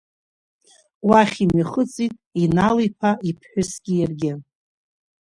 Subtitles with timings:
[1.07, 4.33] Уахь имҩахыҵит Инал-Иԥа иԥҳәысгьы иаргьы.